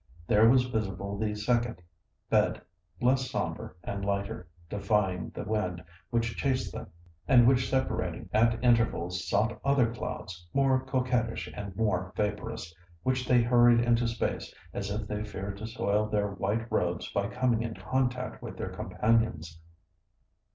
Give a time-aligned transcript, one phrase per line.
[0.25, 1.79] There was visible the second
[2.27, 2.59] bed,
[3.01, 6.87] less sombre and lighter, defying the wind which chased them,
[7.27, 13.43] and which separating at intervals sought other clouds, more coquettish and more vaporous, which they
[13.43, 17.75] hurried into space, as if they feared to soil their white robes by coming in
[17.75, 19.59] contact with their companions.